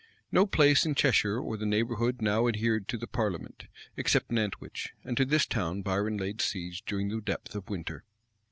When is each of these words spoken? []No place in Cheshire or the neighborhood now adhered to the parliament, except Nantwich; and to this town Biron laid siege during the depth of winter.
[]No 0.31 0.47
place 0.47 0.83
in 0.83 0.95
Cheshire 0.95 1.37
or 1.39 1.57
the 1.57 1.65
neighborhood 1.67 2.23
now 2.23 2.47
adhered 2.47 2.87
to 2.87 2.97
the 2.97 3.05
parliament, 3.05 3.67
except 3.95 4.31
Nantwich; 4.31 4.93
and 5.03 5.15
to 5.15 5.25
this 5.25 5.45
town 5.45 5.83
Biron 5.83 6.17
laid 6.17 6.41
siege 6.41 6.83
during 6.87 7.09
the 7.09 7.21
depth 7.21 7.53
of 7.53 7.69
winter. 7.69 8.03